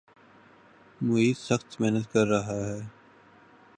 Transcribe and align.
معیز 1.01 1.37
سخت 1.39 1.81
محنت 1.81 2.11
کر 2.13 2.27
رہا 2.27 2.55
ہے 2.67 2.79